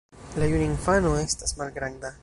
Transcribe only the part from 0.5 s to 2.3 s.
juna infano estas malgranda.